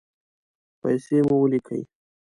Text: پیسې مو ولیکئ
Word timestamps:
پیسې 0.81 1.17
مو 1.27 1.35
ولیکئ 1.41 1.83